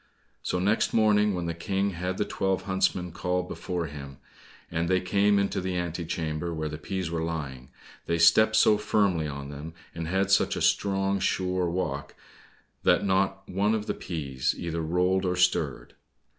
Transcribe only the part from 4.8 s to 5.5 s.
they came